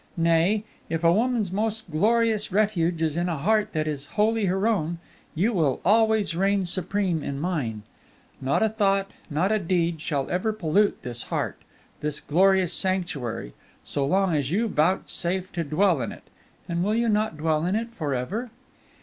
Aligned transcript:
Nay, 0.17 0.63
if 0.89 1.03
a 1.03 1.13
woman's 1.13 1.51
most 1.51 1.91
glorious 1.91 2.51
refuge 2.51 3.03
is 3.03 3.15
in 3.15 3.29
a 3.29 3.37
heart 3.37 3.69
that 3.73 3.87
is 3.87 4.07
wholly 4.17 4.45
her 4.45 4.67
own, 4.67 4.97
you 5.35 5.53
will 5.53 5.79
always 5.85 6.35
reign 6.35 6.65
supreme 6.65 7.21
in 7.21 7.39
mine. 7.39 7.83
Not 8.41 8.63
a 8.63 8.69
thought, 8.69 9.11
not 9.29 9.51
a 9.51 9.59
deed, 9.59 10.01
shall 10.01 10.27
ever 10.31 10.53
pollute 10.53 11.03
this 11.03 11.21
heart, 11.25 11.61
this 11.99 12.19
glorious 12.19 12.73
sanctuary, 12.73 13.53
so 13.83 14.03
long 14.03 14.33
as 14.35 14.49
you 14.51 14.67
vouchsafe 14.67 15.51
to 15.51 15.63
dwell 15.63 16.01
in 16.01 16.11
it 16.11 16.23
and 16.67 16.83
will 16.83 16.95
you 16.95 17.07
not 17.07 17.37
dwell 17.37 17.63
in 17.67 17.75
it 17.75 17.91
for 17.93 18.15
ever? 18.15 18.49